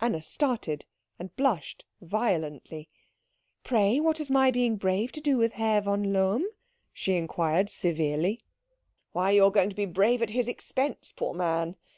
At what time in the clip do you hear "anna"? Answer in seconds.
0.00-0.22